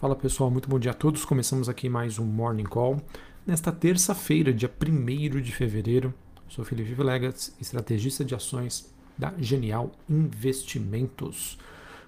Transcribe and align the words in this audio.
Fala 0.00 0.16
pessoal, 0.16 0.50
muito 0.50 0.66
bom 0.66 0.78
dia 0.78 0.92
a 0.92 0.94
todos. 0.94 1.26
Começamos 1.26 1.68
aqui 1.68 1.86
mais 1.86 2.18
um 2.18 2.24
Morning 2.24 2.64
Call. 2.64 3.02
Nesta 3.46 3.70
terça-feira, 3.70 4.50
dia 4.50 4.72
1 4.82 5.42
de 5.42 5.52
fevereiro, 5.52 6.14
sou 6.48 6.64
Felipe 6.64 6.94
Vilegas, 6.94 7.54
estrategista 7.60 8.24
de 8.24 8.34
ações 8.34 8.90
da 9.18 9.34
Genial 9.36 9.92
Investimentos. 10.08 11.58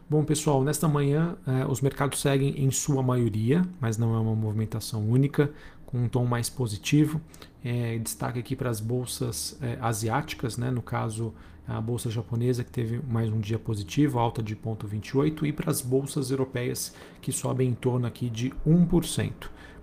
Bom 0.08 0.24
pessoal, 0.24 0.64
nesta 0.64 0.88
manhã 0.88 1.36
eh, 1.46 1.66
os 1.66 1.82
mercados 1.82 2.22
seguem 2.22 2.64
em 2.64 2.70
sua 2.70 3.02
maioria, 3.02 3.62
mas 3.78 3.98
não 3.98 4.14
é 4.14 4.18
uma 4.18 4.34
movimentação 4.34 5.06
única, 5.06 5.52
com 5.84 5.98
um 5.98 6.08
tom 6.08 6.24
mais 6.24 6.48
positivo. 6.48 7.20
É, 7.62 7.98
destaque 7.98 8.38
aqui 8.38 8.56
para 8.56 8.70
as 8.70 8.80
bolsas 8.80 9.58
é, 9.60 9.76
asiáticas, 9.82 10.56
né? 10.56 10.70
no 10.70 10.80
caso 10.80 11.34
a 11.66 11.80
bolsa 11.80 12.10
japonesa 12.10 12.64
que 12.64 12.70
teve 12.70 13.00
mais 13.08 13.30
um 13.30 13.38
dia 13.38 13.58
positivo, 13.58 14.18
alta 14.18 14.42
de 14.42 14.56
0,28, 14.56 15.46
e 15.46 15.52
para 15.52 15.70
as 15.70 15.80
bolsas 15.80 16.30
europeias 16.30 16.94
que 17.20 17.30
sobem 17.30 17.68
em 17.68 17.74
torno 17.74 18.06
aqui 18.06 18.28
de 18.28 18.52
1%. 18.66 19.32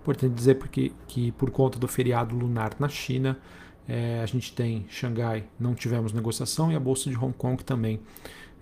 Importante 0.00 0.34
dizer 0.34 0.56
porque, 0.56 0.92
que 1.06 1.32
por 1.32 1.50
conta 1.50 1.78
do 1.78 1.88
feriado 1.88 2.34
lunar 2.34 2.74
na 2.78 2.88
China, 2.88 3.38
é, 3.88 4.20
a 4.22 4.26
gente 4.26 4.52
tem 4.52 4.86
Xangai, 4.88 5.44
não 5.58 5.74
tivemos 5.74 6.12
negociação, 6.12 6.70
e 6.70 6.76
a 6.76 6.80
bolsa 6.80 7.10
de 7.10 7.16
Hong 7.16 7.32
Kong 7.32 7.62
também. 7.64 8.00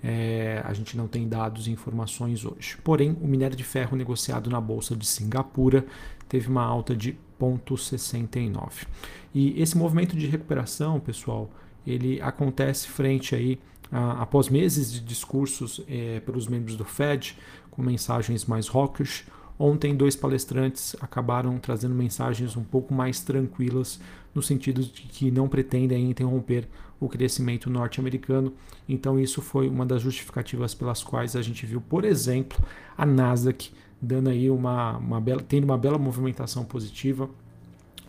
É, 0.03 0.63
a 0.65 0.73
gente 0.73 0.97
não 0.97 1.09
tem 1.09 1.29
dados 1.29 1.67
e 1.67 1.73
informações 1.73 2.45
hoje. 2.45 2.79
Porém, 2.85 3.17
o 3.21 3.27
minério 3.27 3.57
de 3.57 3.65
ferro 3.65 3.97
negociado 3.97 4.49
na 4.49 4.61
bolsa 4.61 4.95
de 4.95 5.05
Singapura 5.05 5.85
teve 6.29 6.49
uma 6.49 6.63
alta 6.63 6.95
de 6.95 7.19
0,69. 7.41 8.87
E 9.35 9.61
esse 9.61 9.77
movimento 9.77 10.17
de 10.17 10.27
recuperação, 10.27 10.99
pessoal, 11.01 11.51
ele 11.91 12.21
acontece 12.21 12.89
frente 12.89 13.35
aí 13.35 13.59
a, 13.91 14.23
após 14.23 14.49
meses 14.49 14.93
de 14.93 15.01
discursos 15.01 15.81
é, 15.89 16.21
pelos 16.21 16.47
membros 16.47 16.77
do 16.77 16.85
Fed 16.85 17.37
com 17.71 17.83
mensagens 17.83 18.45
mais 18.45 18.69
hawkish. 18.69 19.27
Ontem, 19.59 19.97
dois 19.97 20.15
palestrantes 20.15 20.95
acabaram 21.01 21.59
trazendo 21.59 21.95
mensagens 21.95 22.57
um 22.57 22.63
pouco 22.63 22.95
mais 22.95 23.21
tranquilas, 23.21 24.01
no 24.33 24.41
sentido 24.41 24.83
de 24.83 25.03
que 25.03 25.31
não 25.33 25.49
pretendem 25.49 26.09
interromper 26.09 26.69
o 27.01 27.09
crescimento 27.09 27.69
norte-americano. 27.69 28.53
Então, 28.89 29.19
isso 29.19 29.43
foi 29.43 29.69
uma 29.69 29.85
das 29.85 30.03
justificativas 30.03 30.75
pelas 30.75 31.03
quais 31.03 31.35
a 31.35 31.43
gente 31.43 31.67
viu, 31.67 31.81
por 31.81 32.05
exemplo, 32.05 32.59
a 32.97 33.05
Nasdaq 33.05 33.73
dando 34.01 34.31
aí 34.31 34.49
uma, 34.49 34.97
uma 34.99 35.21
bela, 35.21 35.43
tendo 35.43 35.65
uma 35.65 35.77
bela 35.77 35.99
movimentação 35.99 36.65
positiva, 36.65 37.29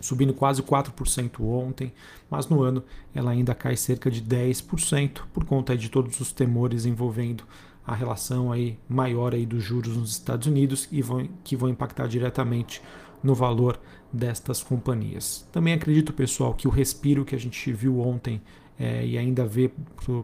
subindo 0.01 0.33
quase 0.33 0.61
4% 0.61 1.41
ontem, 1.41 1.91
mas 2.29 2.47
no 2.47 2.61
ano 2.61 2.83
ela 3.13 3.31
ainda 3.31 3.53
cai 3.55 3.75
cerca 3.75 4.09
de 4.09 4.21
10% 4.21 5.21
por 5.33 5.45
conta 5.45 5.77
de 5.77 5.89
todos 5.89 6.19
os 6.19 6.31
temores 6.31 6.85
envolvendo 6.85 7.43
a 7.85 7.95
relação 7.95 8.51
aí 8.51 8.77
maior 8.87 9.33
aí 9.33 9.45
dos 9.45 9.63
juros 9.63 9.97
nos 9.97 10.11
Estados 10.11 10.47
Unidos 10.47 10.87
e 10.91 11.01
vão, 11.01 11.27
que 11.43 11.55
vão 11.55 11.69
impactar 11.69 12.07
diretamente 12.07 12.81
no 13.23 13.33
valor 13.33 13.79
destas 14.11 14.61
companhias. 14.61 15.47
Também 15.51 15.73
acredito, 15.73 16.13
pessoal, 16.13 16.53
que 16.53 16.67
o 16.67 16.71
respiro 16.71 17.25
que 17.25 17.35
a 17.35 17.39
gente 17.39 17.71
viu 17.71 17.99
ontem 17.99 18.41
é, 18.79 19.05
e 19.05 19.17
ainda 19.17 19.45
vê 19.45 19.69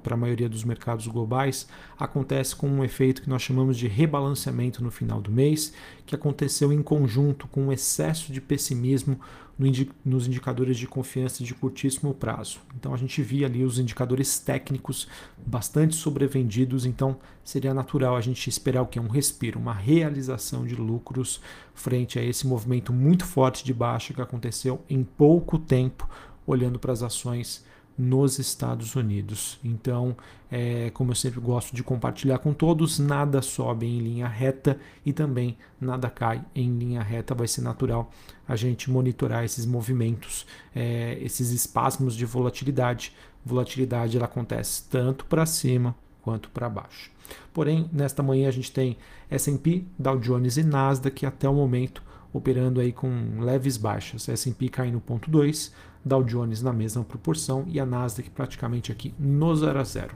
para 0.01 0.13
a 0.13 0.17
maioria 0.17 0.47
dos 0.47 0.63
mercados 0.63 1.05
globais, 1.07 1.67
acontece 1.99 2.55
com 2.55 2.69
um 2.69 2.83
efeito 2.85 3.21
que 3.21 3.29
nós 3.29 3.41
chamamos 3.41 3.77
de 3.77 3.87
rebalanceamento 3.87 4.81
no 4.81 4.89
final 4.89 5.21
do 5.21 5.29
mês, 5.29 5.73
que 6.05 6.15
aconteceu 6.15 6.71
em 6.71 6.81
conjunto 6.81 7.47
com 7.49 7.65
um 7.65 7.71
excesso 7.71 8.31
de 8.31 8.39
pessimismo 8.39 9.19
no 9.57 9.65
indi 9.65 9.89
nos 10.03 10.27
indicadores 10.27 10.77
de 10.77 10.87
confiança 10.87 11.43
de 11.43 11.53
curtíssimo 11.53 12.13
prazo. 12.13 12.59
Então 12.77 12.93
a 12.93 12.97
gente 12.97 13.21
via 13.21 13.47
ali 13.47 13.63
os 13.63 13.79
indicadores 13.79 14.39
técnicos 14.39 15.07
bastante 15.45 15.95
sobrevendidos, 15.95 16.85
então 16.85 17.17
seria 17.43 17.73
natural 17.73 18.15
a 18.15 18.21
gente 18.21 18.49
esperar 18.49 18.81
o 18.81 18.87
que? 18.87 18.99
Um 18.99 19.07
respiro, 19.07 19.59
uma 19.59 19.73
realização 19.73 20.65
de 20.65 20.75
lucros 20.75 21.41
frente 21.73 22.17
a 22.19 22.23
esse 22.23 22.47
movimento 22.47 22.93
muito 22.93 23.25
forte 23.25 23.63
de 23.63 23.73
baixa 23.73 24.13
que 24.13 24.21
aconteceu 24.21 24.81
em 24.89 25.03
pouco 25.03 25.57
tempo, 25.57 26.09
olhando 26.45 26.79
para 26.79 26.93
as 26.93 27.03
ações 27.03 27.65
nos 27.97 28.39
Estados 28.39 28.95
Unidos. 28.95 29.59
Então, 29.63 30.15
é, 30.51 30.89
como 30.91 31.11
eu 31.11 31.15
sempre 31.15 31.39
gosto 31.39 31.75
de 31.75 31.83
compartilhar 31.83 32.39
com 32.39 32.53
todos, 32.53 32.99
nada 32.99 33.41
sobe 33.41 33.85
em 33.85 33.99
linha 33.99 34.27
reta 34.27 34.79
e 35.05 35.13
também 35.13 35.57
nada 35.79 36.09
cai 36.09 36.43
em 36.53 36.77
linha 36.77 37.01
reta. 37.01 37.33
Vai 37.33 37.47
ser 37.47 37.61
natural 37.61 38.11
a 38.47 38.55
gente 38.55 38.91
monitorar 38.91 39.43
esses 39.43 39.65
movimentos, 39.65 40.45
é, 40.75 41.17
esses 41.21 41.51
espasmos 41.51 42.15
de 42.15 42.25
volatilidade. 42.25 43.13
Volatilidade 43.45 44.17
ela 44.17 44.25
acontece 44.25 44.83
tanto 44.89 45.25
para 45.25 45.45
cima 45.45 45.95
quanto 46.21 46.49
para 46.49 46.69
baixo. 46.69 47.11
Porém, 47.53 47.89
nesta 47.93 48.21
manhã 48.21 48.47
a 48.47 48.51
gente 48.51 48.71
tem 48.71 48.97
S&P, 49.29 49.85
Dow 49.97 50.19
Jones 50.19 50.57
e 50.57 50.63
Nasdaq 50.63 51.25
até 51.25 51.47
o 51.47 51.53
momento 51.53 52.03
operando 52.35 52.81
aí 52.81 52.91
com 52.91 53.39
leves 53.39 53.77
baixas. 53.77 54.27
S&P 54.27 54.67
caindo 54.67 54.99
0,2, 54.99 55.71
Dow 56.05 56.23
Jones 56.23 56.61
na 56.61 56.71
mesma 56.71 57.03
proporção 57.03 57.65
e 57.67 57.79
a 57.79 57.85
Nasdaq 57.85 58.29
praticamente 58.29 58.91
aqui 58.91 59.13
no 59.17 59.55
0 59.55 59.79
a 59.79 59.83
0. 59.83 60.15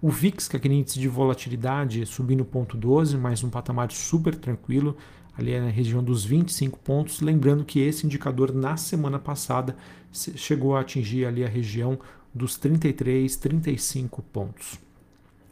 O 0.00 0.10
VIX, 0.10 0.46
que 0.46 0.56
é 0.56 0.58
aquele 0.58 0.74
índice 0.74 1.00
de 1.00 1.08
volatilidade, 1.08 2.06
subindo 2.06 2.44
0,12, 2.44 3.18
mais 3.18 3.42
um 3.42 3.50
patamar 3.50 3.90
super 3.90 4.34
tranquilo, 4.34 4.96
ali 5.36 5.52
é 5.52 5.60
na 5.60 5.70
região 5.70 6.04
dos 6.04 6.24
25 6.24 6.78
pontos. 6.78 7.20
Lembrando 7.20 7.64
que 7.64 7.80
esse 7.80 8.06
indicador 8.06 8.54
na 8.54 8.76
semana 8.76 9.18
passada 9.18 9.76
chegou 10.12 10.76
a 10.76 10.80
atingir 10.80 11.24
ali 11.24 11.44
a 11.44 11.48
região 11.48 11.98
dos 12.32 12.56
33, 12.56 13.34
35 13.36 14.22
pontos. 14.22 14.78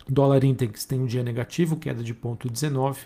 Dólar 0.08 0.44
index 0.44 0.84
tem 0.84 1.00
um 1.00 1.06
dia 1.06 1.22
negativo, 1.22 1.76
queda 1.76 2.02
de 2.02 2.14
0,19. 2.14 2.98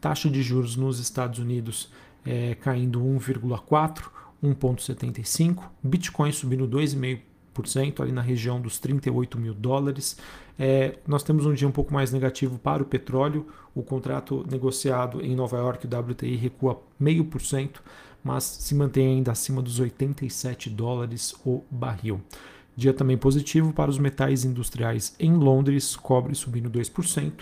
Taxa 0.00 0.30
de 0.30 0.42
juros 0.42 0.76
nos 0.76 0.98
Estados 0.98 1.38
Unidos 1.38 1.90
é, 2.24 2.54
caindo 2.54 3.00
1,4, 3.00 4.04
1,75. 4.42 5.64
Bitcoin 5.82 6.32
subindo 6.32 6.68
2,5% 6.68 8.00
ali 8.00 8.12
na 8.12 8.22
região 8.22 8.60
dos 8.60 8.78
38 8.78 9.38
mil 9.38 9.54
dólares. 9.54 10.16
É, 10.58 10.98
nós 11.06 11.22
temos 11.22 11.46
um 11.46 11.52
dia 11.52 11.68
um 11.68 11.72
pouco 11.72 11.92
mais 11.92 12.12
negativo 12.12 12.58
para 12.58 12.82
o 12.82 12.86
petróleo. 12.86 13.46
O 13.74 13.82
contrato 13.82 14.44
negociado 14.50 15.20
em 15.20 15.34
Nova 15.34 15.58
York, 15.58 15.86
o 15.86 15.98
WTI, 15.98 16.36
recua 16.36 16.80
0,5%, 17.00 17.80
mas 18.22 18.44
se 18.44 18.74
mantém 18.74 19.16
ainda 19.16 19.32
acima 19.32 19.62
dos 19.62 19.78
87 19.78 20.70
dólares 20.70 21.34
o 21.44 21.62
barril. 21.70 22.20
Dia 22.76 22.92
também 22.92 23.16
positivo 23.16 23.72
para 23.72 23.90
os 23.90 23.98
metais 23.98 24.44
industriais 24.44 25.14
em 25.18 25.32
Londres, 25.34 25.96
cobre 25.96 26.34
subindo 26.34 26.70
2%, 26.70 27.32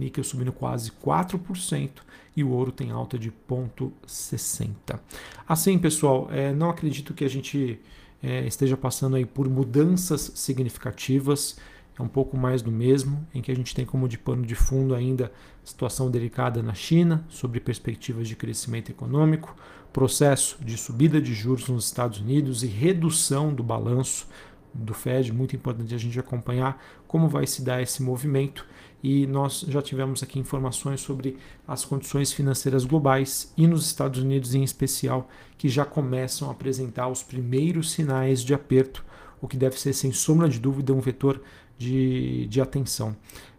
níquel 0.00 0.24
subindo 0.24 0.52
quase 0.52 0.90
4% 0.90 1.90
e 2.36 2.42
o 2.42 2.50
ouro 2.50 2.72
tem 2.72 2.90
alta 2.90 3.18
de 3.18 3.30
0,60. 3.30 4.98
Assim, 5.46 5.78
pessoal, 5.78 6.28
é, 6.30 6.52
não 6.52 6.70
acredito 6.70 7.14
que 7.14 7.24
a 7.24 7.28
gente 7.28 7.80
é, 8.22 8.46
esteja 8.46 8.76
passando 8.76 9.16
aí 9.16 9.24
por 9.24 9.48
mudanças 9.48 10.32
significativas. 10.34 11.56
É 11.98 12.02
um 12.02 12.08
pouco 12.08 12.36
mais 12.36 12.62
do 12.62 12.70
mesmo, 12.70 13.26
em 13.34 13.42
que 13.42 13.52
a 13.52 13.56
gente 13.56 13.74
tem 13.74 13.84
como 13.84 14.08
de 14.08 14.16
pano 14.16 14.46
de 14.46 14.54
fundo 14.54 14.94
ainda 14.94 15.30
situação 15.62 16.10
delicada 16.10 16.62
na 16.62 16.72
China, 16.72 17.24
sobre 17.28 17.60
perspectivas 17.60 18.26
de 18.26 18.34
crescimento 18.34 18.90
econômico, 18.90 19.54
processo 19.92 20.56
de 20.64 20.76
subida 20.78 21.20
de 21.20 21.34
juros 21.34 21.68
nos 21.68 21.84
Estados 21.84 22.20
Unidos 22.20 22.62
e 22.62 22.66
redução 22.66 23.52
do 23.52 23.62
balanço 23.62 24.26
do 24.72 24.94
Fed, 24.94 25.32
muito 25.32 25.56
importante 25.56 25.94
a 25.94 25.98
gente 25.98 26.18
acompanhar 26.18 26.82
como 27.06 27.28
vai 27.28 27.46
se 27.46 27.62
dar 27.62 27.82
esse 27.82 28.02
movimento. 28.02 28.66
E 29.02 29.26
nós 29.26 29.64
já 29.66 29.80
tivemos 29.80 30.22
aqui 30.22 30.38
informações 30.38 31.00
sobre 31.00 31.38
as 31.66 31.84
condições 31.84 32.32
financeiras 32.32 32.84
globais 32.84 33.52
e 33.56 33.66
nos 33.66 33.86
Estados 33.86 34.22
Unidos 34.22 34.54
em 34.54 34.62
especial, 34.62 35.28
que 35.56 35.68
já 35.68 35.84
começam 35.84 36.48
a 36.48 36.52
apresentar 36.52 37.08
os 37.08 37.22
primeiros 37.22 37.92
sinais 37.92 38.42
de 38.42 38.52
aperto, 38.52 39.04
o 39.40 39.48
que 39.48 39.56
deve 39.56 39.80
ser, 39.80 39.94
sem 39.94 40.12
sombra 40.12 40.48
de 40.48 40.60
dúvida, 40.60 40.92
um 40.92 41.00
vetor 41.00 41.40
de, 41.78 42.46
de 42.46 42.60
atenção. 42.60 43.16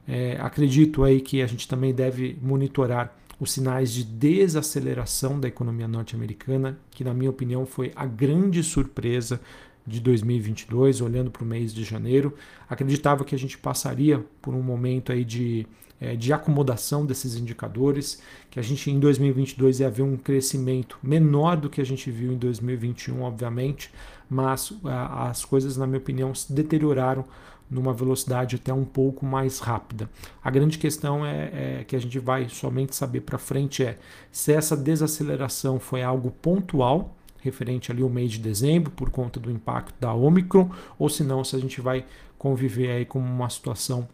É, 0.08 0.38
acredito 0.40 1.04
aí 1.04 1.22
que 1.22 1.42
a 1.42 1.48
gente 1.48 1.68
também 1.68 1.94
deve 1.94 2.38
monitorar 2.42 3.18
os 3.40 3.52
sinais 3.52 3.92
de 3.92 4.04
desaceleração 4.04 5.40
da 5.40 5.48
economia 5.48 5.88
norte-americana, 5.88 6.78
que 6.92 7.04
na 7.04 7.12
minha 7.12 7.32
opinião 7.32 7.66
foi 7.66 7.92
a 7.96 8.06
grande 8.06 8.62
surpresa 8.62 9.42
de 9.86 10.00
2022, 10.00 11.02
olhando 11.02 11.32
para 11.32 11.44
o 11.44 11.46
mês 11.46 11.74
de 11.74 11.84
janeiro. 11.84 12.36
Acreditava 12.70 13.26
que 13.26 13.36
a 13.36 13.40
gente 13.40 13.58
passaria 13.58 14.24
por 14.42 14.54
um 14.54 14.62
momento 14.62 15.12
aí 15.12 15.24
de, 15.24 15.66
é, 16.00 16.16
de 16.16 16.32
acomodação 16.32 17.06
desses 17.06 17.36
indicadores, 17.36 18.22
que 18.50 18.60
a 18.60 18.64
gente 18.64 18.90
em 18.90 19.00
2022 19.00 19.80
ia 19.80 19.90
ver 19.90 20.04
um 20.04 20.18
crescimento 20.18 20.98
menor 21.02 21.58
do 21.58 21.70
que 21.70 21.82
a 21.82 21.86
gente 21.86 22.10
viu 22.12 22.34
em 22.34 22.38
2021, 22.38 23.22
obviamente, 23.22 23.92
mas 24.30 24.74
as 24.84 25.44
coisas, 25.44 25.76
na 25.76 25.86
minha 25.86 26.00
opinião, 26.00 26.34
se 26.34 26.54
deterioraram 26.54 27.26
numa 27.72 27.94
velocidade 27.94 28.58
até 28.58 28.74
um 28.74 28.84
pouco 28.84 29.26
mais 29.26 29.60
rápida. 29.60 30.10
A 30.44 30.52
grande 30.52 30.78
questão 30.78 31.26
é, 31.26 31.80
é 31.80 31.84
que 31.86 31.96
a 31.96 32.00
gente 32.00 32.20
vai 32.20 32.50
somente 32.50 32.94
saber 32.94 33.22
para 33.22 33.38
frente 33.38 33.82
é 33.82 33.98
se 34.30 34.52
essa 34.52 34.76
desaceleração 34.76 35.80
foi 35.80 36.04
algo 36.04 36.32
pontual 36.32 37.16
referente 37.42 37.92
ali 37.92 38.02
ao 38.02 38.10
mês 38.10 38.32
de 38.32 38.40
dezembro 38.40 38.92
por 38.92 39.10
conta 39.10 39.40
do 39.40 39.52
impacto 39.52 39.94
da 40.00 40.14
Omicron, 40.14 40.70
ou 40.98 41.10
se 41.10 41.24
não, 41.24 41.44
se 41.44 41.56
a 41.56 41.60
gente 41.60 41.82
vai 41.82 42.06
conviver 42.38 42.92
aí 42.92 43.06
com 43.06 43.20
uma 43.20 43.50
situação 43.50 44.08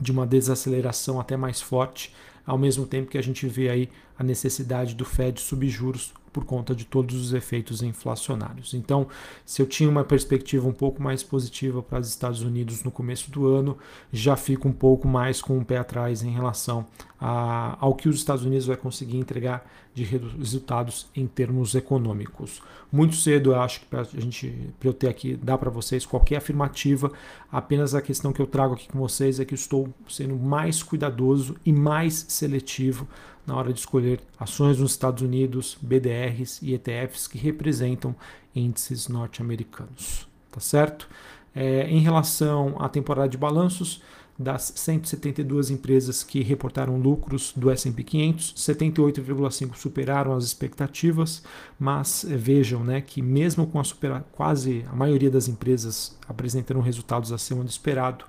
de 0.00 0.10
uma 0.10 0.26
desaceleração 0.26 1.20
até 1.20 1.36
mais 1.36 1.60
forte 1.60 2.12
ao 2.46 2.58
mesmo 2.58 2.86
tempo 2.86 3.10
que 3.10 3.18
a 3.18 3.22
gente 3.22 3.46
vê 3.46 3.68
aí 3.68 3.88
a 4.18 4.22
necessidade 4.22 4.94
do 4.94 5.04
Fed 5.04 5.40
subir 5.40 5.68
juros 5.68 6.12
por 6.34 6.44
conta 6.44 6.74
de 6.74 6.84
todos 6.84 7.14
os 7.14 7.32
efeitos 7.32 7.80
inflacionários. 7.80 8.74
Então, 8.74 9.06
se 9.46 9.62
eu 9.62 9.66
tinha 9.66 9.88
uma 9.88 10.02
perspectiva 10.02 10.66
um 10.66 10.72
pouco 10.72 11.00
mais 11.00 11.22
positiva 11.22 11.80
para 11.80 12.00
os 12.00 12.08
Estados 12.08 12.42
Unidos 12.42 12.82
no 12.82 12.90
começo 12.90 13.30
do 13.30 13.46
ano, 13.46 13.78
já 14.12 14.34
fico 14.34 14.66
um 14.66 14.72
pouco 14.72 15.06
mais 15.06 15.40
com 15.40 15.56
o 15.56 15.64
pé 15.64 15.78
atrás 15.78 16.24
em 16.24 16.30
relação 16.32 16.84
a, 17.20 17.76
ao 17.78 17.94
que 17.94 18.08
os 18.08 18.16
Estados 18.16 18.44
Unidos 18.44 18.66
vai 18.66 18.76
conseguir 18.76 19.16
entregar 19.16 19.64
de 19.94 20.02
resultados 20.02 21.06
em 21.14 21.24
termos 21.24 21.76
econômicos. 21.76 22.60
Muito 22.90 23.14
cedo, 23.14 23.52
eu 23.52 23.60
acho 23.60 23.80
que 23.80 23.86
para 23.86 24.00
a 24.00 24.04
gente, 24.04 24.52
para 24.80 24.88
eu 24.88 24.92
ter 24.92 25.08
aqui, 25.08 25.36
dar 25.36 25.56
para 25.56 25.70
vocês 25.70 26.04
qualquer 26.04 26.36
afirmativa. 26.38 27.12
Apenas 27.50 27.94
a 27.94 28.02
questão 28.02 28.32
que 28.32 28.42
eu 28.42 28.46
trago 28.46 28.74
aqui 28.74 28.88
com 28.88 28.98
vocês 28.98 29.38
é 29.38 29.44
que 29.44 29.54
estou 29.54 29.88
sendo 30.08 30.34
mais 30.34 30.82
cuidadoso 30.82 31.54
e 31.64 31.72
mais 31.72 32.26
seletivo 32.28 33.06
na 33.46 33.56
hora 33.56 33.72
de 33.72 33.78
escolher 33.78 34.20
ações 34.38 34.78
nos 34.78 34.92
Estados 34.92 35.22
Unidos, 35.22 35.76
BDRs 35.80 36.60
e 36.62 36.74
ETFs 36.74 37.26
que 37.26 37.38
representam 37.38 38.14
índices 38.54 39.08
norte-americanos. 39.08 40.28
Tá 40.50 40.60
certo? 40.60 41.08
É, 41.54 41.88
em 41.88 42.00
relação 42.00 42.76
à 42.80 42.88
temporada 42.88 43.28
de 43.28 43.36
balanços, 43.36 44.02
das 44.38 44.72
172 44.74 45.70
empresas 45.70 46.24
que 46.24 46.42
reportaram 46.42 46.98
lucros 46.98 47.52
do 47.54 47.70
S&P 47.70 48.02
500, 48.02 48.54
78,5 48.54 49.76
superaram 49.76 50.34
as 50.34 50.44
expectativas, 50.44 51.42
mas 51.78 52.26
vejam, 52.28 52.82
né, 52.82 53.00
que 53.00 53.22
mesmo 53.22 53.66
com 53.66 53.78
a 53.78 53.84
supera, 53.84 54.24
quase 54.32 54.84
a 54.90 54.96
maioria 54.96 55.30
das 55.30 55.46
empresas 55.46 56.18
apresentando 56.28 56.80
resultados 56.80 57.30
acima 57.32 57.62
do 57.62 57.70
esperado, 57.70 58.24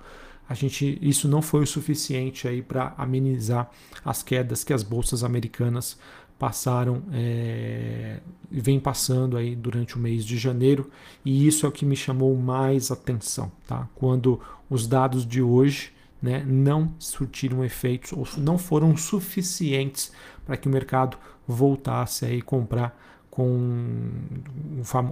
a 0.48 0.54
gente 0.54 0.98
isso 1.02 1.28
não 1.28 1.42
foi 1.42 1.62
o 1.62 1.66
suficiente 1.66 2.46
aí 2.46 2.62
para 2.62 2.94
amenizar 2.96 3.70
as 4.04 4.22
quedas 4.22 4.62
que 4.62 4.72
as 4.72 4.82
bolsas 4.82 5.24
americanas 5.24 5.98
passaram 6.38 7.02
é, 7.12 8.20
vem 8.50 8.78
passando 8.78 9.36
aí 9.36 9.56
durante 9.56 9.96
o 9.96 9.98
mês 9.98 10.24
de 10.24 10.36
janeiro 10.36 10.90
e 11.24 11.46
isso 11.46 11.64
é 11.64 11.68
o 11.68 11.72
que 11.72 11.86
me 11.86 11.96
chamou 11.96 12.36
mais 12.36 12.90
atenção, 12.90 13.50
tá? 13.66 13.88
Quando 13.94 14.40
os 14.68 14.86
dados 14.86 15.26
de 15.26 15.40
hoje 15.40 15.92
né, 16.20 16.44
não 16.46 16.94
surtiram 16.98 17.64
efeitos 17.64 18.12
ou 18.12 18.26
não 18.38 18.58
foram 18.58 18.96
suficientes 18.96 20.12
para 20.44 20.56
que 20.56 20.68
o 20.68 20.70
mercado 20.70 21.16
voltasse 21.46 22.24
aí 22.24 22.42
comprar 22.42 22.98
com, 23.36 24.10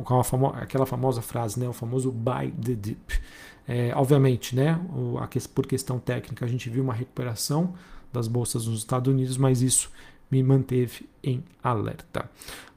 com 0.02 0.22
famo, 0.22 0.46
aquela 0.56 0.86
famosa 0.86 1.20
frase, 1.20 1.60
né, 1.60 1.68
o 1.68 1.74
famoso 1.74 2.10
buy 2.10 2.50
the 2.52 2.74
dip. 2.74 3.20
É, 3.68 3.92
obviamente, 3.94 4.56
né, 4.56 4.80
por 5.54 5.66
questão 5.66 5.98
técnica, 5.98 6.44
a 6.44 6.48
gente 6.48 6.70
viu 6.70 6.82
uma 6.82 6.94
recuperação 6.94 7.74
das 8.10 8.26
bolsas 8.26 8.66
nos 8.66 8.78
Estados 8.78 9.12
Unidos, 9.12 9.36
mas 9.36 9.60
isso 9.60 9.90
me 10.30 10.42
manteve 10.42 11.06
em 11.22 11.44
alerta. 11.62 12.30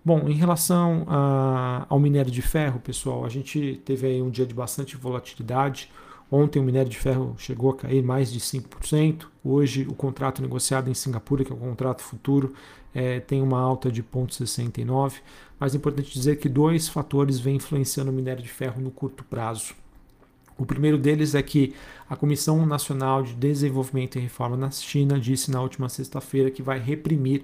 Bom, 0.03 0.27
em 0.27 0.33
relação 0.33 1.05
a, 1.07 1.85
ao 1.88 2.00
minério 2.00 2.31
de 2.31 2.41
ferro, 2.41 2.79
pessoal, 2.81 3.23
a 3.23 3.29
gente 3.29 3.81
teve 3.85 4.07
aí 4.07 4.21
um 4.21 4.29
dia 4.29 4.45
de 4.45 4.53
bastante 4.53 4.97
volatilidade. 4.97 5.89
Ontem 6.29 6.59
o 6.59 6.63
minério 6.63 6.89
de 6.89 6.97
ferro 6.97 7.35
chegou 7.38 7.71
a 7.71 7.75
cair 7.75 8.03
mais 8.03 8.31
de 8.31 8.39
5%. 8.39 9.27
Hoje 9.44 9.88
o 9.89 9.94
contrato 9.94 10.41
negociado 10.41 10.89
em 10.89 10.94
Singapura, 10.94 11.45
que 11.45 11.51
é 11.51 11.56
o 11.56 11.57
contrato 11.57 12.01
futuro, 12.01 12.53
é, 12.94 13.19
tem 13.19 13.41
uma 13.41 13.59
alta 13.59 13.89
de 13.89 14.03
0,69. 14.03 15.13
Mas 15.59 15.74
é 15.74 15.77
importante 15.77 16.12
dizer 16.12 16.35
que 16.38 16.50
dois 16.50 16.88
fatores 16.89 17.39
vêm 17.39 17.56
influenciando 17.56 18.12
o 18.12 18.13
minério 18.13 18.44
de 18.44 18.50
ferro 18.50 18.81
no 18.81 18.91
curto 18.91 19.24
prazo. 19.24 19.74
O 20.57 20.65
primeiro 20.65 20.97
deles 20.97 21.35
é 21.35 21.41
que 21.41 21.74
a 22.09 22.15
Comissão 22.15 22.65
Nacional 22.65 23.21
de 23.21 23.33
Desenvolvimento 23.33 24.18
e 24.18 24.21
Reforma 24.21 24.57
na 24.57 24.71
China 24.71 25.19
disse 25.19 25.51
na 25.51 25.62
última 25.62 25.88
sexta-feira 25.88 26.50
que 26.50 26.63
vai 26.63 26.79
reprimir 26.79 27.44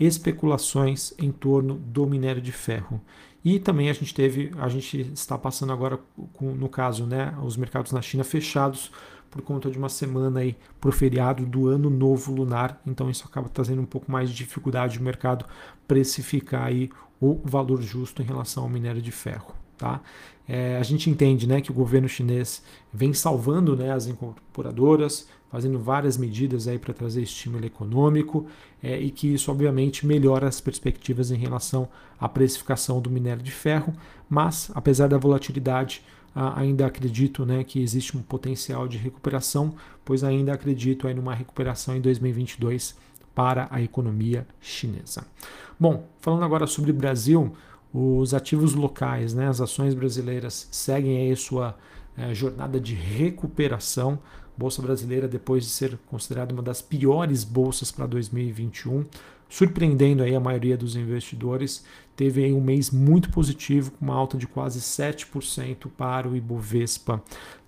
especulações 0.00 1.12
em 1.18 1.30
torno 1.30 1.74
do 1.74 2.06
minério 2.06 2.40
de 2.40 2.52
ferro. 2.52 3.00
E 3.44 3.58
também 3.58 3.90
a 3.90 3.92
gente 3.92 4.14
teve, 4.14 4.50
a 4.58 4.68
gente 4.68 5.00
está 5.12 5.36
passando 5.36 5.72
agora, 5.72 5.98
com, 6.32 6.54
no 6.54 6.68
caso, 6.68 7.04
né, 7.04 7.36
os 7.42 7.56
mercados 7.56 7.92
na 7.92 8.00
China 8.00 8.24
fechados 8.24 8.90
por 9.30 9.42
conta 9.42 9.70
de 9.70 9.76
uma 9.76 9.88
semana 9.88 10.40
aí 10.40 10.56
pro 10.80 10.92
feriado 10.92 11.44
do 11.44 11.66
ano 11.66 11.90
novo 11.90 12.32
lunar, 12.32 12.80
então 12.86 13.10
isso 13.10 13.24
acaba 13.26 13.48
trazendo 13.48 13.82
um 13.82 13.86
pouco 13.86 14.10
mais 14.10 14.30
de 14.30 14.36
dificuldade 14.36 14.96
do 14.96 15.04
mercado 15.04 15.44
precificar 15.88 16.66
aí 16.66 16.88
o 17.20 17.40
valor 17.44 17.82
justo 17.82 18.22
em 18.22 18.24
relação 18.24 18.62
ao 18.62 18.68
minério 18.68 19.02
de 19.02 19.10
ferro. 19.10 19.63
Tá? 19.76 20.00
É, 20.48 20.76
a 20.76 20.82
gente 20.82 21.08
entende 21.08 21.46
né, 21.46 21.60
que 21.60 21.70
o 21.70 21.74
governo 21.74 22.08
chinês 22.08 22.62
vem 22.92 23.12
salvando 23.12 23.76
né, 23.76 23.92
as 23.92 24.06
incorporadoras, 24.06 25.26
fazendo 25.50 25.78
várias 25.78 26.16
medidas 26.16 26.66
para 26.78 26.92
trazer 26.92 27.22
estímulo 27.22 27.64
econômico 27.64 28.46
é, 28.82 28.98
e 28.98 29.10
que 29.10 29.32
isso 29.32 29.50
obviamente 29.50 30.06
melhora 30.06 30.48
as 30.48 30.60
perspectivas 30.60 31.30
em 31.30 31.36
relação 31.36 31.88
à 32.18 32.28
precificação 32.28 33.00
do 33.00 33.08
minério 33.08 33.42
de 33.42 33.52
ferro, 33.52 33.94
mas 34.28 34.70
apesar 34.74 35.08
da 35.08 35.16
volatilidade, 35.16 36.02
ainda 36.34 36.86
acredito 36.86 37.46
né, 37.46 37.62
que 37.62 37.80
existe 37.80 38.16
um 38.16 38.22
potencial 38.22 38.88
de 38.88 38.98
recuperação, 38.98 39.74
pois 40.04 40.24
ainda 40.24 40.52
acredito 40.52 41.06
aí 41.06 41.14
numa 41.14 41.34
recuperação 41.34 41.96
em 41.96 42.00
2022 42.00 42.96
para 43.34 43.68
a 43.70 43.80
economia 43.80 44.46
chinesa. 44.60 45.26
Bom, 45.78 46.08
falando 46.20 46.44
agora 46.44 46.66
sobre 46.66 46.90
o 46.90 46.94
Brasil, 46.94 47.52
os 47.94 48.34
ativos 48.34 48.74
locais, 48.74 49.32
né, 49.34 49.46
as 49.46 49.60
ações 49.60 49.94
brasileiras 49.94 50.66
seguem 50.72 51.16
aí 51.16 51.36
sua 51.36 51.76
é, 52.16 52.34
jornada 52.34 52.80
de 52.80 52.92
recuperação. 52.92 54.18
Bolsa 54.56 54.82
brasileira, 54.82 55.28
depois 55.28 55.62
de 55.62 55.70
ser 55.70 55.96
considerada 56.06 56.52
uma 56.52 56.62
das 56.62 56.82
piores 56.82 57.44
bolsas 57.44 57.92
para 57.92 58.06
2021, 58.06 59.04
surpreendendo 59.48 60.24
aí 60.24 60.34
a 60.34 60.40
maioria 60.40 60.76
dos 60.76 60.96
investidores, 60.96 61.84
teve 62.16 62.52
um 62.52 62.60
mês 62.60 62.90
muito 62.90 63.30
positivo, 63.30 63.92
com 63.92 64.04
uma 64.04 64.14
alta 64.14 64.36
de 64.36 64.46
quase 64.48 64.80
7% 64.80 65.88
para 65.96 66.28
o 66.28 66.36
Ibovespa, 66.36 67.22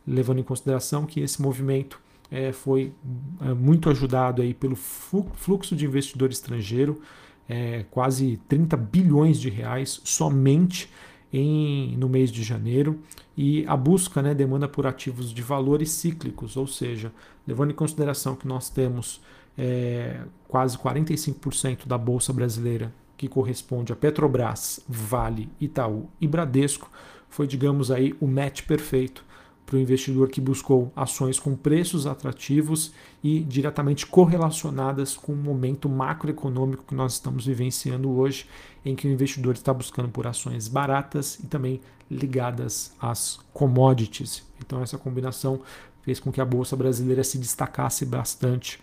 levando 0.07 0.41
em 0.41 0.45
consideração 0.45 1.07
que 1.07 1.21
esse 1.21 1.41
movimento 1.41 2.01
é, 2.31 2.51
foi 2.51 2.93
é, 3.41 3.55
muito 3.55 3.89
ajudado 3.91 4.43
aí 4.43 4.53
pelo 4.53 4.75
fluxo 4.75 5.77
de 5.77 5.85
investidor 5.85 6.31
estrangeiro, 6.31 7.01
é, 7.49 7.85
quase 7.91 8.39
30 8.49 8.77
bilhões 8.77 9.41
de 9.41 9.49
reais 9.49 10.01
somente 10.05 10.91
em, 11.33 11.97
no 11.97 12.09
mês 12.09 12.31
de 12.31 12.43
janeiro. 12.43 13.01
E 13.37 13.65
a 13.67 13.77
busca, 13.77 14.23
né, 14.23 14.35
demanda 14.35 14.67
por 14.67 14.87
ativos 14.87 15.33
de 15.33 15.43
valores 15.43 15.91
cíclicos, 15.91 16.57
ou 16.57 16.67
seja, 16.67 17.13
levando 17.47 17.71
em 17.71 17.75
consideração 17.75 18.35
que 18.35 18.49
nós 18.49 18.71
temos 18.71 19.21
é, 19.57 20.21
quase 20.49 20.79
45% 20.79 21.87
da 21.87 21.99
bolsa 21.99 22.33
brasileira 22.33 22.93
que 23.17 23.29
corresponde 23.29 23.93
a 23.93 23.97
Petrobras, 23.97 24.81
Vale, 24.87 25.49
Itaú 25.61 26.09
e 26.21 26.29
Bradesco, 26.29 26.91
foi, 27.29 27.47
digamos 27.47 27.91
aí, 27.91 28.15
o 28.21 28.27
match 28.27 28.63
perfeito 28.63 29.25
para 29.67 29.77
o 29.77 29.81
investidor 29.81 30.29
que 30.29 30.41
buscou 30.41 30.93
ações 30.95 31.41
com 31.41 31.57
preços 31.57 32.07
atrativos 32.07 32.93
e 33.23 33.41
diretamente 33.41 34.07
correlacionadas 34.07 35.17
com 35.17 35.33
o 35.33 35.37
momento 35.37 35.89
macroeconômico 35.89 36.85
que 36.87 36.95
nós 36.95 37.15
estamos 37.15 37.47
vivenciando 37.47 38.09
hoje, 38.09 38.47
em 38.85 38.95
que 38.95 39.09
o 39.09 39.11
investidor 39.11 39.55
está 39.55 39.75
buscando 39.75 40.09
por 40.09 40.25
ações 40.27 40.69
baratas 40.69 41.41
e 41.41 41.49
também 41.49 41.81
ligadas 42.09 42.95
às 43.01 43.41
commodities. 43.53 44.45
Então, 44.65 44.81
essa 44.81 44.97
combinação 44.97 45.61
fez 46.03 46.21
com 46.21 46.31
que 46.31 46.41
a 46.41 46.45
Bolsa 46.45 46.77
Brasileira 46.77 47.25
se 47.25 47.37
destacasse 47.37 48.07
bastante 48.07 48.81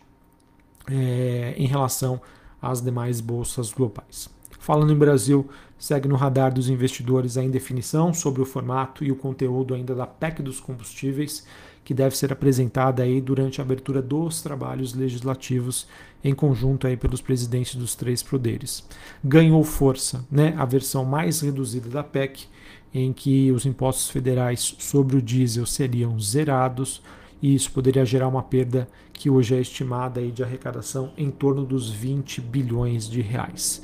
é, 0.89 1.55
em 1.57 1.65
relação 1.65 2.19
às 2.61 2.81
demais 2.81 3.21
bolsas 3.21 3.71
globais. 3.71 4.29
Falando 4.63 4.93
em 4.93 4.97
Brasil, 4.97 5.49
segue 5.77 6.07
no 6.07 6.15
radar 6.15 6.53
dos 6.53 6.69
investidores 6.69 7.35
a 7.35 7.43
indefinição 7.43 8.13
sobre 8.13 8.41
o 8.41 8.45
formato 8.45 9.03
e 9.03 9.11
o 9.11 9.15
conteúdo 9.17 9.73
ainda 9.73 9.93
da 9.93 10.07
PEC 10.07 10.41
dos 10.41 10.61
combustíveis, 10.61 11.45
que 11.83 11.93
deve 11.93 12.15
ser 12.15 12.31
apresentada 12.31 13.03
aí 13.03 13.19
durante 13.19 13.59
a 13.59 13.63
abertura 13.65 14.01
dos 14.01 14.41
trabalhos 14.41 14.93
legislativos 14.93 15.85
em 16.23 16.33
conjunto 16.33 16.87
aí 16.87 16.95
pelos 16.95 17.19
presidentes 17.19 17.75
dos 17.75 17.93
três 17.93 18.23
poderes. 18.23 18.87
Ganhou 19.21 19.61
força, 19.65 20.25
né, 20.31 20.55
a 20.57 20.63
versão 20.63 21.03
mais 21.03 21.41
reduzida 21.41 21.89
da 21.89 22.01
PEC, 22.01 22.45
em 22.93 23.11
que 23.11 23.51
os 23.51 23.65
impostos 23.65 24.09
federais 24.09 24.77
sobre 24.79 25.17
o 25.17 25.21
diesel 25.21 25.65
seriam 25.65 26.17
zerados, 26.17 27.01
e 27.41 27.53
isso 27.53 27.69
poderia 27.69 28.05
gerar 28.05 28.29
uma 28.29 28.41
perda 28.41 28.87
que 29.11 29.29
hoje 29.29 29.55
é 29.55 29.59
estimada 29.59 30.21
aí 30.21 30.31
de 30.31 30.41
arrecadação 30.41 31.11
em 31.17 31.29
torno 31.29 31.65
dos 31.65 31.89
20 31.89 32.39
bilhões 32.39 33.09
de 33.09 33.19
reais. 33.19 33.81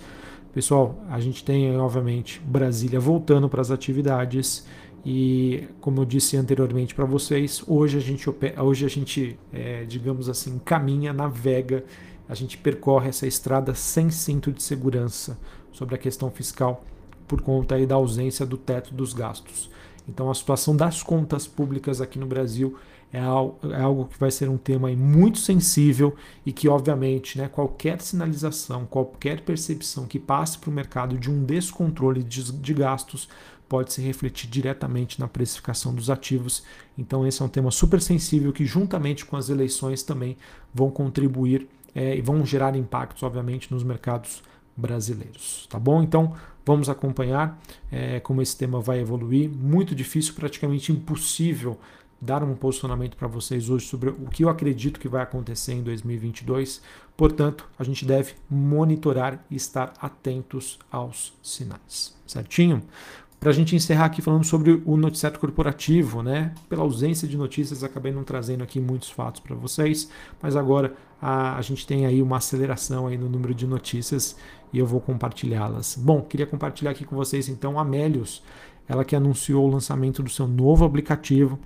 Pessoal, 0.60 1.01
a 1.10 1.22
gente 1.22 1.42
tem, 1.42 1.74
obviamente, 1.78 2.42
Brasília 2.42 3.00
voltando 3.00 3.48
para 3.48 3.62
as 3.62 3.72
atividades 3.72 4.68
e, 5.06 5.70
como 5.80 6.01
eu 6.01 6.06
disse 6.06 6.36
anteriormente 6.36 6.94
para 6.94 7.06
vocês, 7.06 7.63
hoje 7.66 7.98
a 7.98 8.01
gente, 8.01 8.30
hoje 8.62 8.86
a 8.86 8.89
gente 8.89 9.39
é, 9.54 9.86
digamos 9.86 10.28
assim, 10.28 10.60
caminha, 10.60 11.13
navega, 11.13 11.86
a 12.28 12.36
gente 12.36 12.58
percorre 12.58 13.08
essa 13.08 13.25
estrada 13.25 13.74
sem 13.74 14.10
cinto 14.10 14.51
de 14.51 14.62
segurança 14.62 15.39
sobre 15.72 15.96
a 15.96 15.98
questão 15.98 16.30
fiscal 16.30 16.84
por 17.25 17.39
conta 17.39 17.75
aí 17.75 17.86
da 17.86 17.96
ausência 17.96 18.46
do 18.46 18.58
teto 18.58 18.94
dos 18.94 19.13
gastos. 19.13 19.72
Então, 20.10 20.30
a 20.30 20.36
situação 20.36 20.75
das 20.75 21.01
contas 21.01 21.48
públicas 21.48 22.01
aqui 22.01 22.20
no 22.20 22.25
Brasil 22.25 22.75
é 23.12 23.20
algo, 23.20 23.58
é 23.72 23.82
algo 23.82 24.06
que 24.06 24.20
vai 24.20 24.30
ser 24.30 24.50
um 24.50 24.58
tema 24.58 24.89
muito 24.92 25.39
sensível 25.39 26.16
e 26.46 26.51
que, 26.51 26.70
obviamente, 26.70 27.38
né, 27.38 27.48
qualquer 27.48 28.01
sinalização, 28.01 28.86
qualquer 28.86 29.42
percepção 29.42 30.06
que 30.06 30.20
passe 30.20 30.58
para 30.58 30.70
o 30.70 30.74
mercado 30.74 31.18
de 31.18 31.30
um 31.30 31.44
descontrole 31.44 32.24
de, 32.24 32.51
de 32.51 32.74
gastos 32.74 33.28
pode 33.68 33.94
se 33.94 34.01
refletir 34.01 34.50
diretamente 34.50 35.20
na 35.20 35.28
precificação 35.28 35.94
dos 35.94 36.10
ativos. 36.10 36.63
Então, 36.98 37.25
esse 37.25 37.42
é 37.42 37.46
um 37.46 37.50
tema 37.50 37.72
super 37.72 38.01
sensível 38.01 38.51
que, 38.51 38.66
juntamente 38.66 39.25
com 39.25 39.38
as 39.38 39.50
eleições, 39.50 40.04
também 40.04 40.38
vão 40.74 40.89
contribuir 40.89 41.68
é, 41.94 42.16
e 42.18 42.22
vão 42.22 42.46
gerar 42.46 42.75
impactos, 42.75 43.24
obviamente, 43.24 43.72
nos 43.72 43.84
mercados 43.84 44.44
brasileiros. 44.75 45.68
Tá 45.70 45.80
bom? 45.80 46.01
Então, 46.01 46.36
vamos 46.66 46.89
acompanhar 46.89 47.60
é, 47.92 48.20
como 48.20 48.42
esse 48.42 48.58
tema 48.58 48.80
vai 48.80 49.00
evoluir. 49.00 49.50
Muito 49.50 49.94
difícil, 49.94 50.34
praticamente 50.34 50.92
impossível 50.92 51.78
dar 52.22 52.44
um 52.44 52.56
posicionamento 52.56 53.16
para 53.16 53.28
vocês 53.28 53.70
hoje 53.70 53.86
sobre 53.86 54.10
o 54.10 54.26
que 54.30 54.44
eu 54.44 54.50
acredito 54.50 55.00
que 55.00 55.08
vai 55.08 55.22
acontecer 55.22 55.74
em 55.74 55.84
2022. 55.84 56.82
Portanto, 57.16 57.68
a 57.78 57.84
gente 57.84 58.06
deve 58.06 58.34
monitorar 58.50 59.44
e 59.50 59.56
estar 59.56 59.94
atentos 60.02 60.80
aos 60.92 61.34
sinais. 61.42 62.16
Certinho? 62.26 62.84
Para 63.40 63.52
a 63.52 63.54
gente 63.54 63.74
encerrar 63.74 64.06
aqui 64.06 64.22
falando 64.22 64.44
sobre 64.44 64.84
o 64.86 64.98
noticiário 64.98 65.40
corporativo, 65.40 66.22
né? 66.22 66.54
Pela 66.68 66.84
ausência 66.84 67.26
de 67.26 67.38
notícias, 67.38 67.86
acabei 67.86 68.12
não 68.12 68.26
trazendo 68.26 68.66
aqui 68.66 68.82
muitos 68.82 69.10
fatos 69.10 69.40
para 69.40 69.56
vocês, 69.56 70.10
mas 70.42 70.58
agora 70.58 70.94
a, 71.22 71.58
a, 71.58 71.62
gente 71.62 71.88
tem 71.88 72.06
aí 72.06 72.22
uma 72.22 72.36
aceleração 72.38 73.08
aí 73.08 73.18
no 73.18 73.30
número 73.30 73.56
de 73.56 73.66
notícias 73.66 74.36
e 74.74 74.78
eu 74.78 74.86
vou 74.86 75.00
compartilhá-las. 75.00 75.96
Bom, 75.96 76.22
queria 76.22 76.46
compartilhar 76.46 76.92
aqui 76.92 77.06
com 77.06 77.16
vocês 77.16 77.48
então 77.48 77.80
a 77.80 77.86
Melius, 77.86 78.44
ela 78.90 79.06
que 79.06 79.16
anunciou 79.16 79.66
o 79.66 79.72
lançamento 79.72 80.22
do 80.22 80.30
seu 80.30 80.46
novo 80.46 80.84
aplicativo 80.84 81.58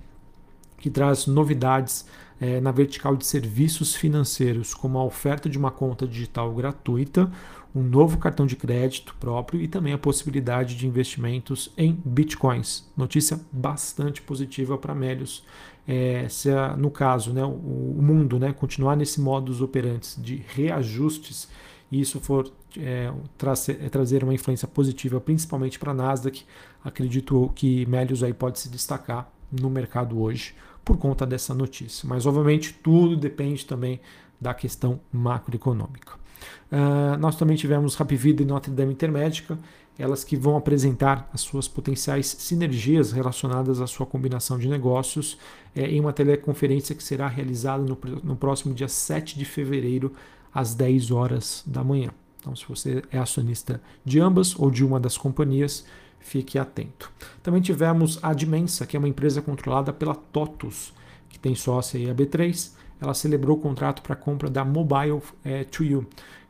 que 0.84 0.90
traz 0.90 1.26
novidades 1.26 2.04
é, 2.38 2.60
na 2.60 2.70
vertical 2.70 3.16
de 3.16 3.24
serviços 3.24 3.94
financeiros, 3.94 4.74
como 4.74 4.98
a 4.98 5.02
oferta 5.02 5.48
de 5.48 5.56
uma 5.56 5.70
conta 5.70 6.06
digital 6.06 6.52
gratuita, 6.52 7.32
um 7.74 7.82
novo 7.82 8.18
cartão 8.18 8.44
de 8.44 8.54
crédito 8.54 9.16
próprio 9.18 9.62
e 9.62 9.66
também 9.66 9.94
a 9.94 9.98
possibilidade 9.98 10.76
de 10.76 10.86
investimentos 10.86 11.72
em 11.78 11.98
bitcoins. 12.04 12.86
Notícia 12.94 13.40
bastante 13.50 14.20
positiva 14.20 14.76
para 14.76 14.94
Melios. 14.94 15.42
É, 15.88 16.28
se 16.28 16.50
no 16.76 16.90
caso 16.90 17.32
né, 17.32 17.42
o, 17.42 17.48
o, 17.48 18.02
mundo 18.02 18.38
né, 18.38 18.52
continuar 18.52 18.94
nesse 18.94 19.22
modus 19.22 19.62
operantes 19.62 20.22
de 20.22 20.44
reajustes 20.48 21.48
e 21.90 21.98
isso 21.98 22.20
for 22.20 22.52
é, 22.76 23.10
é, 23.10 23.88
trazer 23.88 24.22
uma 24.22 24.34
influência 24.34 24.68
positiva 24.68 25.18
principalmente 25.18 25.78
para 25.78 25.92
a 25.92 25.94
Nasdaq, 25.94 26.44
acredito 26.84 27.50
que 27.54 27.86
Melios 27.86 28.22
aí 28.22 28.34
pode 28.34 28.60
se 28.60 28.68
destacar 28.68 29.32
no 29.50 29.70
mercado 29.70 30.20
hoje 30.20 30.54
por 30.84 30.96
conta 30.96 31.26
dessa 31.26 31.54
notícia. 31.54 32.08
Mas, 32.08 32.26
obviamente, 32.26 32.72
tudo 32.82 33.16
depende 33.16 33.64
também 33.64 34.00
da 34.40 34.52
questão 34.52 35.00
macroeconômica. 35.12 36.12
Uh, 36.70 37.16
nós 37.18 37.36
também 37.36 37.56
tivemos 37.56 37.94
Rapvida 37.94 38.42
e 38.42 38.44
Notre 38.44 38.70
Dame 38.70 38.92
Intermédica, 38.92 39.58
elas 39.98 40.24
que 40.24 40.36
vão 40.36 40.56
apresentar 40.56 41.28
as 41.32 41.40
suas 41.40 41.68
potenciais 41.68 42.26
sinergias 42.26 43.12
relacionadas 43.12 43.80
à 43.80 43.86
sua 43.86 44.04
combinação 44.04 44.58
de 44.58 44.68
negócios 44.68 45.38
é, 45.74 45.86
em 45.86 46.00
uma 46.00 46.12
teleconferência 46.12 46.94
que 46.94 47.02
será 47.02 47.28
realizada 47.28 47.82
no, 47.82 47.96
no 48.22 48.34
próximo 48.36 48.74
dia 48.74 48.88
7 48.88 49.38
de 49.38 49.44
fevereiro, 49.44 50.12
às 50.52 50.74
10 50.74 51.10
horas 51.10 51.62
da 51.66 51.82
manhã. 51.82 52.10
Então, 52.40 52.54
se 52.54 52.64
você 52.68 53.02
é 53.10 53.18
acionista 53.18 53.80
de 54.04 54.20
ambas 54.20 54.58
ou 54.58 54.70
de 54.70 54.84
uma 54.84 55.00
das 55.00 55.16
companhias, 55.16 55.84
fique 56.24 56.58
atento. 56.58 57.12
Também 57.42 57.60
tivemos 57.60 58.18
a 58.22 58.32
Dimensa, 58.32 58.86
que 58.86 58.96
é 58.96 58.98
uma 58.98 59.08
empresa 59.08 59.42
controlada 59.42 59.92
pela 59.92 60.14
TOTUS, 60.14 60.92
que 61.28 61.38
tem 61.38 61.54
sócia 61.54 62.00
aí 62.00 62.10
a 62.10 62.14
B3. 62.14 62.72
Ela 63.00 63.12
celebrou 63.12 63.58
o 63.58 63.60
contrato 63.60 64.00
para 64.02 64.14
a 64.14 64.16
compra 64.16 64.48
da 64.48 64.64
Mobile 64.64 65.20
é, 65.44 65.64
to 65.64 65.84
You 65.84 66.06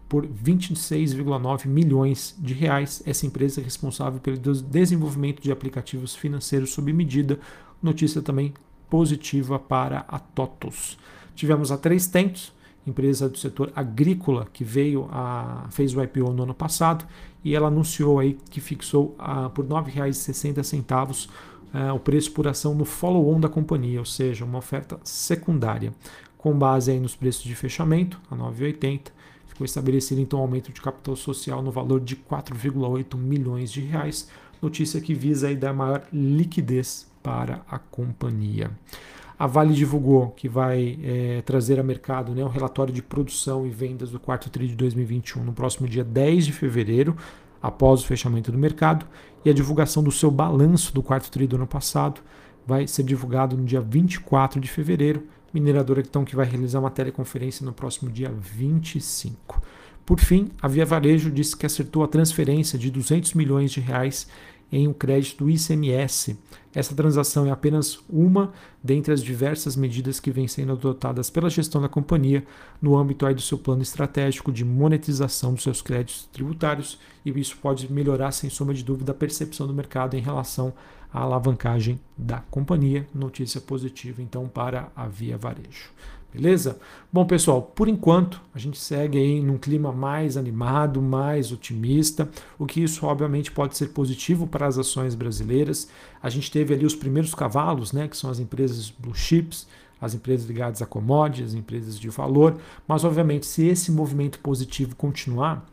por 0.09 0.27
26,9 0.27 1.67
milhões 1.67 2.37
de 2.39 2.55
reais. 2.55 3.03
Essa 3.05 3.27
empresa 3.27 3.61
é 3.61 3.65
responsável 3.65 4.21
pelo 4.21 4.39
desenvolvimento 4.39 5.43
de 5.43 5.51
aplicativos 5.51 6.15
financeiros 6.15 6.71
sob 6.71 6.93
medida. 6.93 7.41
Notícia 7.83 8.23
também 8.23 8.55
positiva 8.89 9.59
para 9.59 10.05
a 10.07 10.21
TOTUS. 10.21 10.97
Tivemos 11.35 11.73
a 11.73 11.77
Três 11.77 12.07
Tentos, 12.07 12.53
empresa 12.87 13.29
do 13.29 13.39
setor 13.39 13.73
agrícola 13.75 14.47
que 14.53 14.63
veio 14.63 15.09
a 15.11 15.67
fez 15.71 15.95
o 15.95 16.03
IPO 16.03 16.33
no 16.33 16.43
ano 16.43 16.55
passado 16.55 17.07
e 17.43 17.55
ela 17.55 17.69
anunciou 17.69 18.19
aí 18.19 18.39
que 18.51 18.61
fixou 18.61 19.15
a, 19.19 19.49
por 19.51 19.65
R$ 19.65 19.71
9,60 19.71 21.29
uh, 21.75 21.95
o 21.95 21.99
preço 21.99 22.33
por 22.33 22.49
ação 22.49 22.75
no 22.75 22.85
follow-on 22.85 23.39
da 23.39 23.49
companhia, 23.49 23.99
ou 23.99 24.07
seja, 24.07 24.45
uma 24.45 24.59
oferta 24.59 24.99
secundária. 25.05 25.93
Com 26.39 26.57
base 26.57 26.91
aí 26.91 27.01
nos 27.01 27.15
preços 27.15 27.43
de 27.43 27.55
fechamento, 27.55 28.21
a 28.31 28.37
9,80, 28.37 29.09
ficou 29.47 29.65
estabelecido 29.65 30.21
então 30.21 30.39
um 30.39 30.43
aumento 30.43 30.73
de 30.73 30.81
capital 30.81 31.17
social 31.17 31.63
no 31.63 31.71
valor 31.71 32.01
de 32.01 32.17
4,8 32.17 33.17
milhões 33.17 33.71
de 33.71 33.81
reais, 33.81 34.29
notícia 34.61 35.01
que 35.01 35.15
visa 35.15 35.49
aí 35.49 35.57
dar 35.57 35.73
maior 35.73 36.03
liquidez 36.13 37.07
para 37.23 37.63
a 37.71 37.79
companhia. 37.79 38.71
A 39.39 39.47
Vale 39.47 39.75
divulgou 39.75 40.31
que 40.31 40.49
vai 40.49 40.99
é, 41.03 41.43
trazer 41.43 41.81
a 41.81 41.83
mercado 41.83 42.35
né, 42.35 42.45
um 42.45 42.49
relatório 42.49 42.95
de 42.95 43.03
produção 43.03 43.67
e 43.67 43.71
vendas 43.71 44.11
do 44.11 44.21
quarto 44.21 44.49
TRI 44.49 44.69
de 44.69 44.77
2021 44.77 45.43
no 45.43 45.53
próximo 45.53 45.89
dia 45.89 46.05
10 46.05 46.47
de 46.47 46.53
fevereiro, 46.53 47.17
após 47.61 48.03
o 48.03 48.07
fechamento 48.07 48.53
do 48.53 48.59
mercado, 48.59 49.07
e 49.45 49.51
a 49.51 49.53
divulgação 49.53 50.03
do 50.03 50.13
seu 50.13 50.31
balanço 50.31 50.95
do 50.95 51.03
quarto 51.03 51.31
TRI 51.31 51.47
do 51.47 51.57
ano 51.57 51.67
passado 51.67 52.21
vai 52.67 52.87
ser 52.87 53.03
divulgado 53.03 53.57
no 53.57 53.65
dia 53.65 53.81
24 53.81 54.61
de 54.61 54.69
fevereiro. 54.69 55.27
Mineradora 55.53 56.01
então 56.01 56.25
que 56.25 56.37
vai 56.37 56.47
realizar 56.47 56.81
uma 56.81 56.91
teleconferência 56.91 57.65
no 57.65 57.73
próximo 57.73 58.11
dia 58.11 58.33
25. 58.33 59.63
Por 60.05 60.21
fim, 60.21 60.51
a 60.61 60.69
Via 60.69 60.85
Varejo 60.85 61.31
disse 61.31 61.57
que 61.57 61.65
acertou 61.65 62.05
a 62.05 62.09
transferência 62.09 62.79
de 62.79 62.91
200 62.91 63.33
milhões 63.35 63.73
de 63.73 63.81
reais 63.81 64.29
em 64.71 64.89
um 64.89 64.93
crédito 64.93 65.49
ICMS. 65.49 66.37
Essa 66.75 66.95
transação 66.95 67.47
é 67.47 67.51
apenas 67.51 68.01
uma 68.09 68.53
dentre 68.83 69.13
as 69.15 69.23
diversas 69.23 69.77
medidas 69.77 70.19
que 70.19 70.31
vêm 70.31 70.49
sendo 70.49 70.73
adotadas 70.73 71.31
pela 71.31 71.49
gestão 71.49 71.81
da 71.81 71.89
companhia 71.89 72.45
no 72.83 72.97
âmbito 72.97 73.33
do 73.33 73.41
seu 73.41 73.57
plano 73.57 73.83
estratégico 73.83 74.51
de 74.51 74.65
monetização 74.65 75.55
dos 75.55 75.63
seus 75.63 75.81
créditos 75.81 76.29
tributários, 76.33 76.99
e 77.25 77.31
isso 77.39 77.57
pode 77.63 77.91
melhorar, 77.93 78.33
sem 78.33 78.51
sombra 78.51 78.75
de 78.75 78.83
dúvida, 78.83 79.13
a 79.13 79.15
percepção 79.15 79.67
do 79.67 79.73
mercado 79.73 80.17
em 80.17 80.21
relação 80.21 80.75
à 81.13 81.21
alavancagem 81.21 82.01
da 82.19 82.41
companhia. 82.51 83.07
Notícia 83.15 83.61
positiva, 83.61 84.21
então, 84.21 84.49
para 84.49 84.91
a 84.97 85.07
Via 85.07 85.39
Varejo. 85.39 85.91
Beleza? 86.35 86.81
Bom, 87.13 87.25
pessoal, 87.25 87.63
por 87.63 87.87
enquanto 87.87 88.41
a 88.53 88.59
gente 88.59 88.77
segue 88.77 89.17
aí 89.17 89.41
num 89.41 89.57
clima 89.57 89.93
mais 89.93 90.37
animado, 90.37 91.01
mais 91.01 91.53
otimista, 91.53 92.29
o 92.59 92.67
que 92.67 92.83
isso 92.83 93.07
obviamente 93.07 93.53
pode 93.53 93.77
ser 93.77 93.91
positivo 93.91 94.45
para 94.45 94.67
as 94.67 94.77
ações 94.77 95.15
brasileiras. 95.15 95.89
A 96.21 96.29
gente 96.29 96.51
teve 96.51 96.75
ali 96.75 96.85
os 96.85 96.97
primeiros 96.97 97.37
cavalos, 97.37 97.93
né, 97.93 98.09
que 98.09 98.17
são 98.17 98.29
as 98.29 98.41
empresas 98.41 98.91
blue 98.91 99.15
chips, 99.15 99.69
as 100.01 100.13
empresas 100.13 100.45
ligadas 100.49 100.83
a 100.83 100.87
commodities, 100.87 101.51
as 101.51 101.55
empresas 101.55 101.97
de 101.97 102.09
valor, 102.09 102.57
mas 102.87 103.05
obviamente 103.05 103.47
se 103.47 103.65
esse 103.69 103.93
movimento 103.93 104.41
positivo 104.41 104.97
continuar, 104.97 105.65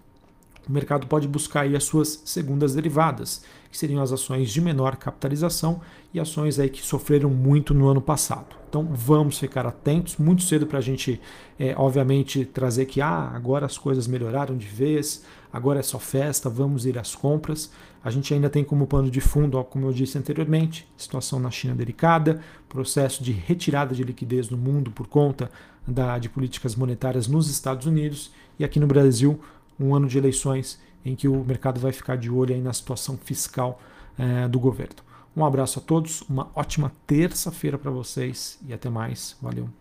o 0.70 0.72
mercado 0.72 1.08
pode 1.08 1.28
buscar 1.28 1.62
aí 1.62 1.76
as 1.76 1.86
suas 1.86 2.22
segundas 2.24 2.76
derivadas, 2.76 3.44
que 3.72 3.78
seriam 3.78 4.02
as 4.02 4.12
ações 4.12 4.52
de 4.52 4.60
menor 4.60 4.98
capitalização 4.98 5.80
e 6.14 6.20
ações 6.20 6.60
aí 6.60 6.70
que 6.70 6.82
sofreram 6.82 7.30
muito 7.30 7.74
no 7.74 7.88
ano 7.88 8.02
passado. 8.02 8.56
Então 8.70 8.88
vamos 8.92 9.40
ficar 9.40 9.66
atentos, 9.66 10.18
muito 10.18 10.44
cedo 10.44 10.68
para 10.68 10.80
a 10.80 10.82
gente, 10.82 11.20
é, 11.58 11.74
obviamente, 11.78 12.46
trazer 12.46 12.86
que 12.86 13.02
ah, 13.02 13.32
agora 13.34 13.66
as 13.66 13.78
coisas 13.78 14.08
melhoraram 14.08 14.58
de 14.58 14.68
vez, 14.68 15.24
agora 15.52 15.80
é 15.80 15.84
só 15.84 16.00
festa, 16.00 16.50
vamos 16.50 16.86
ir 16.86 16.98
às 17.00 17.16
compras. 17.16 17.72
A 18.04 18.10
gente 18.10 18.34
ainda 18.34 18.50
tem 18.50 18.64
como 18.64 18.88
pano 18.88 19.10
de 19.10 19.22
fundo, 19.22 19.58
ó, 19.58 19.64
como 19.64 19.88
eu 19.88 19.94
disse 19.94 20.18
anteriormente, 20.18 20.88
situação 20.98 21.40
na 21.40 21.52
China 21.52 21.76
delicada, 21.76 22.42
processo 22.68 23.24
de 23.24 23.32
retirada 23.32 23.96
de 23.96 24.04
liquidez 24.04 24.50
no 24.50 24.58
mundo 24.58 24.92
por 24.92 25.08
conta 25.08 25.50
da, 25.88 26.18
de 26.18 26.28
políticas 26.30 26.76
monetárias 26.76 27.28
nos 27.28 27.50
Estados 27.50 27.86
Unidos 27.86 28.32
e 28.60 28.64
aqui 28.64 28.80
no 28.80 28.88
Brasil 28.88 29.40
um 29.80 29.96
ano 29.96 30.08
de 30.08 30.18
eleições 30.18 30.80
em 31.06 31.16
que 31.16 31.28
o 31.28 31.44
mercado 31.44 31.80
vai 31.80 31.92
ficar 31.92 32.16
de 32.18 32.30
olho 32.30 32.54
aí 32.54 32.62
na 32.62 32.74
situação 32.74 33.18
fiscal 33.18 33.80
é, 34.18 34.48
do 34.48 34.60
governo. 34.60 34.98
Um 35.36 35.46
abraço 35.46 35.80
a 35.80 35.82
todos, 35.82 36.22
uma 36.24 36.52
ótima 36.56 36.92
terça-feira 37.08 37.78
para 37.78 37.90
vocês 37.90 38.60
e 38.68 38.74
até 38.74 38.90
mais. 38.90 39.38
Valeu. 39.42 39.81